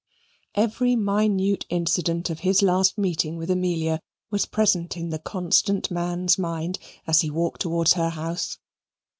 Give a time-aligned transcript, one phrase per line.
[0.55, 6.39] Every minute incident of his last meeting with Amelia was present to the constant man's
[6.39, 8.57] mind as he walked towards her house.